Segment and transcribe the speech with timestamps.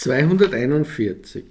[0.00, 1.44] 241.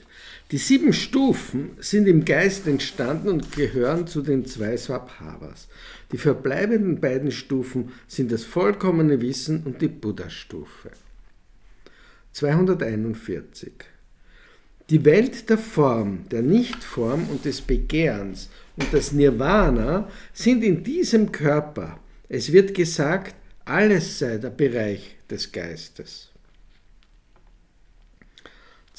[0.51, 5.67] Die sieben Stufen sind im Geist entstanden und gehören zu den zwei Swabhavas.
[6.11, 10.89] Die verbleibenden beiden Stufen sind das vollkommene Wissen und die Buddha-Stufe.
[12.31, 13.71] 241.
[14.89, 21.31] Die Welt der Form, der Nichtform und des Begehrens und das Nirvana sind in diesem
[21.31, 21.99] Körper.
[22.27, 23.35] Es wird gesagt,
[23.65, 26.28] alles sei der Bereich des Geistes.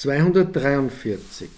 [0.00, 1.50] 243.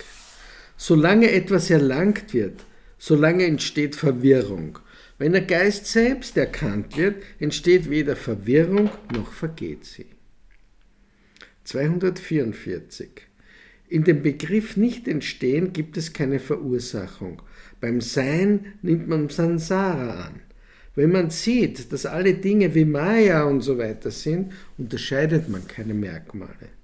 [0.77, 2.65] Solange etwas erlangt wird,
[2.99, 4.81] solange entsteht Verwirrung.
[5.17, 10.07] Wenn der Geist selbst erkannt wird, entsteht weder Verwirrung noch vergeht sie.
[11.63, 13.11] 244.
[13.89, 17.43] In dem Begriff nicht entstehen gibt es keine Verursachung.
[17.81, 20.41] Beim Sein nimmt man Sansara an.
[20.97, 25.95] Wenn man sieht, dass alle Dinge wie Maya und so weiter sind, unterscheidet man keine
[25.95, 26.82] Merkmale.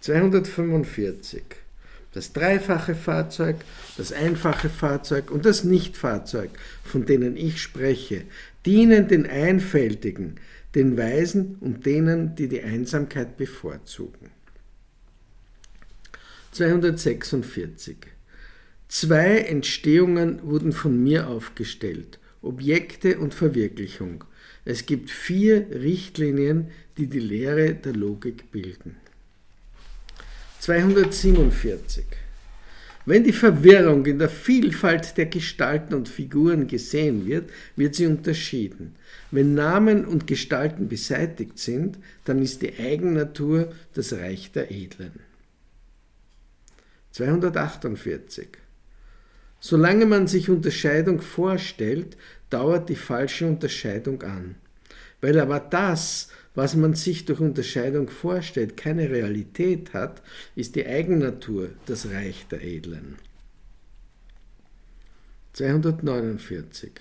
[0.00, 1.42] 245.
[2.12, 3.56] Das dreifache Fahrzeug,
[3.96, 6.50] das einfache Fahrzeug und das Nichtfahrzeug,
[6.82, 8.24] von denen ich spreche,
[8.66, 10.36] dienen den Einfältigen,
[10.74, 14.30] den Weisen und denen, die die Einsamkeit bevorzugen.
[16.52, 17.96] 246.
[18.88, 24.24] Zwei Entstehungen wurden von mir aufgestellt, Objekte und Verwirklichung.
[24.64, 28.96] Es gibt vier Richtlinien, die die Lehre der Logik bilden.
[30.60, 32.04] 247.
[33.06, 38.94] Wenn die Verwirrung in der Vielfalt der Gestalten und Figuren gesehen wird, wird sie unterschieden.
[39.30, 45.12] Wenn Namen und Gestalten beseitigt sind, dann ist die Eigennatur das Reich der Edlen.
[47.12, 48.48] 248.
[49.60, 52.16] Solange man sich Unterscheidung vorstellt,
[52.50, 54.56] dauert die falsche Unterscheidung an.
[55.20, 60.22] Weil aber das, was man sich durch Unterscheidung vorstellt, keine Realität hat,
[60.56, 63.16] ist die Eigennatur das Reich der Edlen.
[65.52, 66.92] 249.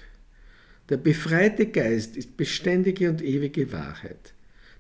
[0.90, 4.34] Der befreite Geist ist beständige und ewige Wahrheit.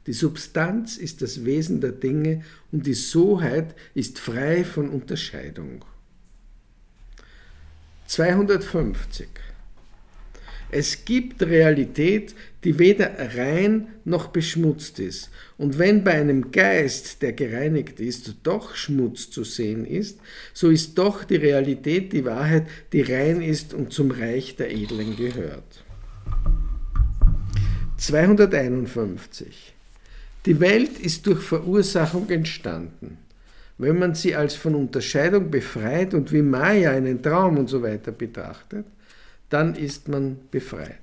[0.07, 5.85] Die Substanz ist das Wesen der Dinge und die Soheit ist frei von Unterscheidung.
[8.07, 9.27] 250.
[10.71, 15.31] Es gibt Realität, die weder rein noch beschmutzt ist.
[15.57, 20.19] Und wenn bei einem Geist, der gereinigt ist, doch Schmutz zu sehen ist,
[20.53, 25.15] so ist doch die Realität die Wahrheit, die rein ist und zum Reich der Edlen
[25.15, 25.83] gehört.
[27.97, 29.73] 251.
[30.45, 33.17] Die Welt ist durch Verursachung entstanden.
[33.77, 38.11] Wenn man sie als von Unterscheidung befreit und wie Maya einen Traum und so weiter
[38.11, 38.85] betrachtet,
[39.49, 40.99] dann ist man befreit.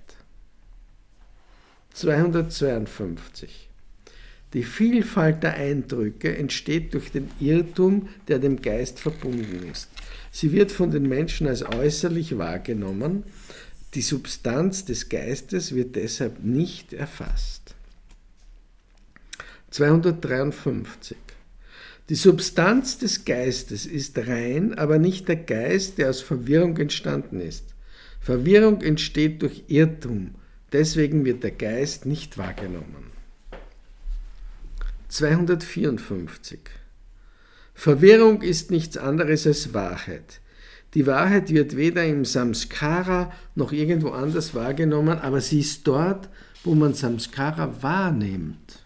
[1.94, 3.68] 252.
[4.52, 9.88] Die Vielfalt der Eindrücke entsteht durch den Irrtum, der dem Geist verbunden ist.
[10.30, 13.24] Sie wird von den Menschen als äußerlich wahrgenommen,
[13.94, 17.74] die Substanz des Geistes wird deshalb nicht erfasst.
[19.70, 21.16] 253.
[22.10, 27.64] Die Substanz des Geistes ist rein, aber nicht der Geist, der aus Verwirrung entstanden ist.
[28.26, 30.34] Verwirrung entsteht durch Irrtum,
[30.72, 33.12] deswegen wird der Geist nicht wahrgenommen.
[35.06, 36.58] 254.
[37.72, 40.40] Verwirrung ist nichts anderes als Wahrheit.
[40.94, 46.28] Die Wahrheit wird weder im Samskara noch irgendwo anders wahrgenommen, aber sie ist dort,
[46.64, 48.84] wo man Samskara wahrnimmt.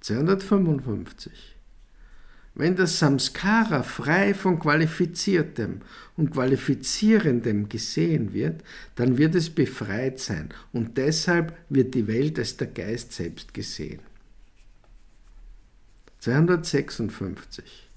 [0.00, 1.53] 255.
[2.56, 5.80] Wenn das Samskara frei von Qualifiziertem
[6.16, 8.62] und Qualifizierendem gesehen wird,
[8.94, 14.00] dann wird es befreit sein und deshalb wird die Welt als der Geist selbst gesehen.
[16.20, 17.88] 256.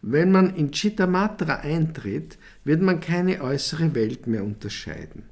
[0.00, 5.24] Wenn man in Chittamatra eintritt, wird man keine äußere Welt mehr unterscheiden.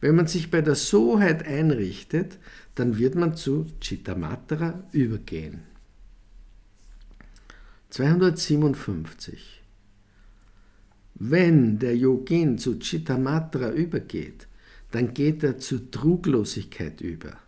[0.00, 2.38] Wenn man sich bei der Soheit einrichtet,
[2.76, 5.75] dann wird man zu Chittamatra übergehen.
[7.90, 9.62] 257.
[11.14, 14.46] Wenn der Yogin zu Chittamatra übergeht,
[14.90, 17.38] dann geht er zur Truglosigkeit über.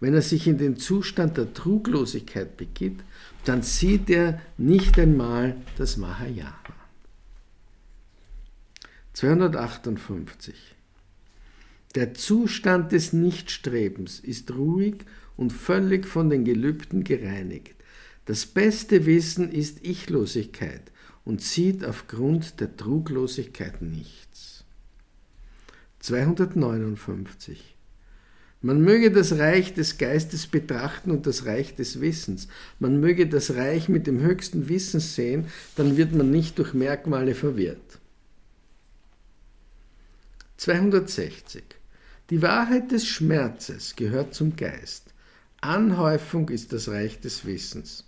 [0.00, 3.02] Wenn er sich in den Zustand der Truglosigkeit begibt,
[3.44, 6.54] dann sieht er nicht einmal das Mahayana.
[9.14, 10.54] 258.
[11.94, 14.96] Der Zustand des Nichtstrebens ist ruhig
[15.38, 17.75] und völlig von den Gelübden gereinigt.
[18.26, 20.82] Das beste Wissen ist Ichlosigkeit
[21.24, 24.64] und sieht aufgrund der Truglosigkeit nichts.
[26.00, 27.76] 259.
[28.62, 32.48] Man möge das Reich des Geistes betrachten und das Reich des Wissens.
[32.80, 35.46] Man möge das Reich mit dem höchsten Wissen sehen,
[35.76, 38.00] dann wird man nicht durch Merkmale verwirrt.
[40.56, 41.62] 260.
[42.30, 45.14] Die Wahrheit des Schmerzes gehört zum Geist.
[45.60, 48.05] Anhäufung ist das Reich des Wissens.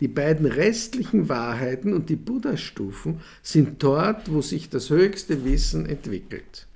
[0.00, 6.66] Die beiden restlichen Wahrheiten und die Buddha-Stufen sind dort, wo sich das höchste Wissen entwickelt.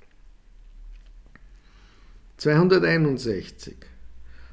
[2.37, 3.75] 261.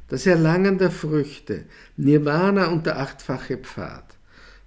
[0.09, 1.65] Das Erlangen der Früchte,
[1.97, 4.17] Nirvana und der achtfache Pfad.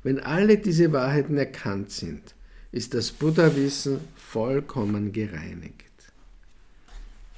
[0.02, 2.34] Wenn alle diese Wahrheiten erkannt sind,
[2.72, 5.86] ist das Buddha-Wissen vollkommen gereinigt.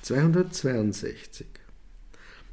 [0.03, 1.47] 262.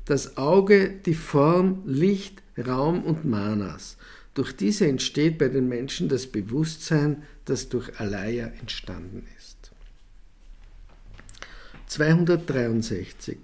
[0.05, 3.97] Das Auge, die Form, Licht, Raum und Manas.
[4.35, 9.71] Durch diese entsteht bei den Menschen das Bewusstsein, das durch Alaya entstanden ist.
[11.87, 13.39] 263.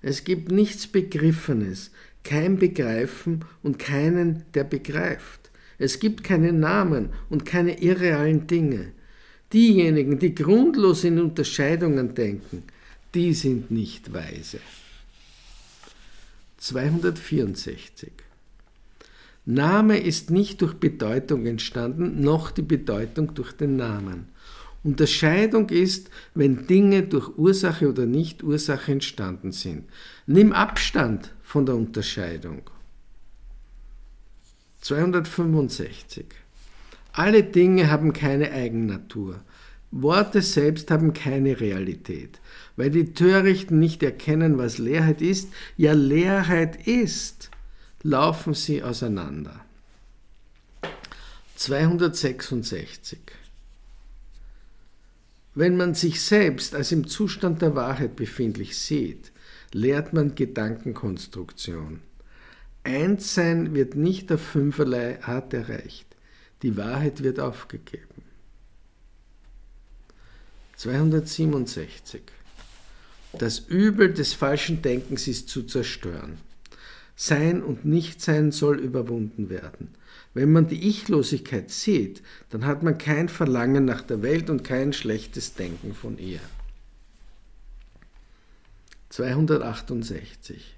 [0.00, 1.90] Es gibt nichts Begriffenes,
[2.22, 5.50] kein Begreifen und keinen, der begreift.
[5.78, 8.92] Es gibt keine Namen und keine irrealen Dinge.
[9.52, 12.64] Diejenigen, die grundlos in Unterscheidungen denken,
[13.14, 14.58] die sind nicht weise.
[16.68, 18.12] 264.
[19.46, 24.28] Name ist nicht durch Bedeutung entstanden, noch die Bedeutung durch den Namen.
[24.84, 29.84] Unterscheidung ist, wenn Dinge durch Ursache oder Nicht-Ursache entstanden sind.
[30.26, 32.60] Nimm Abstand von der Unterscheidung.
[34.82, 36.26] 265.
[37.12, 39.40] Alle Dinge haben keine Eigennatur.
[39.90, 42.40] Worte selbst haben keine Realität,
[42.76, 45.50] weil die Törichten nicht erkennen, was Leerheit ist.
[45.76, 47.50] Ja, Leerheit ist,
[48.02, 49.64] laufen sie auseinander.
[51.56, 53.18] 266.
[55.54, 59.32] Wenn man sich selbst als im Zustand der Wahrheit befindlich sieht,
[59.72, 62.00] lehrt man Gedankenkonstruktion.
[62.84, 66.06] Einssein wird nicht auf fünferlei Art erreicht.
[66.62, 68.17] Die Wahrheit wird aufgegeben.
[70.78, 72.22] 267.
[73.36, 76.38] Das Übel des falschen Denkens ist zu zerstören.
[77.16, 79.88] Sein und Nichtsein soll überwunden werden.
[80.34, 84.92] Wenn man die Ichlosigkeit sieht, dann hat man kein Verlangen nach der Welt und kein
[84.92, 86.38] schlechtes Denken von ihr.
[89.08, 90.76] 268.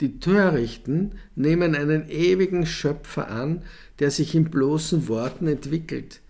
[0.00, 3.64] Die Törichten nehmen einen ewigen Schöpfer an,
[3.98, 6.20] der sich in bloßen Worten entwickelt.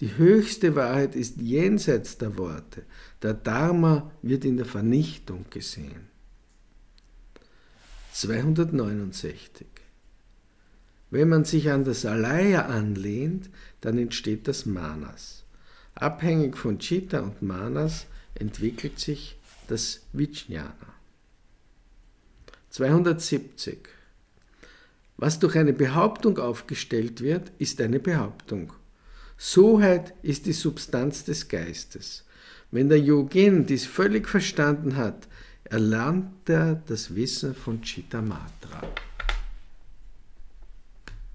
[0.00, 2.84] Die höchste Wahrheit ist jenseits der Worte.
[3.22, 6.06] Der Dharma wird in der Vernichtung gesehen.
[8.12, 9.66] 269.
[11.10, 13.50] Wenn man sich an das Alaya anlehnt,
[13.80, 15.44] dann entsteht das Manas.
[15.94, 19.36] Abhängig von Chitta und Manas entwickelt sich
[19.66, 20.74] das Vijnana.
[22.70, 23.88] 270.
[25.16, 28.72] Was durch eine Behauptung aufgestellt wird, ist eine Behauptung.
[29.40, 32.24] Soheit ist die Substanz des Geistes.
[32.72, 35.28] Wenn der Yogin dies völlig verstanden hat,
[35.62, 38.82] erlernt er das Wissen von Chittamatra.